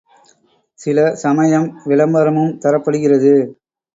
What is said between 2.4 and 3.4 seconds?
தரப்படுகிறது.